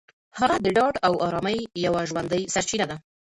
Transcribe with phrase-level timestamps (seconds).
[0.39, 2.97] هغه د ډاډ او ارامۍ یوه ژوندۍ سرچینه ده.